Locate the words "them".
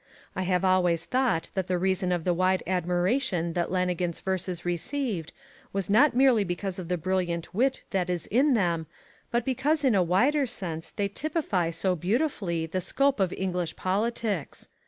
8.55-8.87